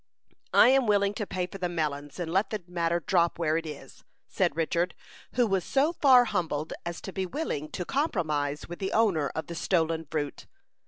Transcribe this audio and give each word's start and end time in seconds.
"I 0.55 0.69
am 0.69 0.87
willing 0.87 1.13
to 1.13 1.27
pay 1.27 1.45
for 1.45 1.59
the 1.59 1.69
melons, 1.69 2.19
and 2.19 2.33
let 2.33 2.49
the 2.49 2.63
matter 2.65 2.99
drop 3.01 3.37
where 3.37 3.55
it 3.55 3.67
is," 3.67 4.03
said 4.27 4.57
Richard, 4.57 4.95
who 5.33 5.45
was 5.45 5.63
so 5.63 5.93
far 5.93 6.25
humbled 6.25 6.73
as 6.87 7.01
to 7.01 7.13
be 7.13 7.27
willing 7.27 7.69
to 7.69 7.85
compromise 7.85 8.67
with 8.67 8.79
the 8.79 8.93
owner 8.93 9.29
of 9.35 9.45
the 9.45 9.53
stolen 9.53 10.07
fruit. 10.09 10.47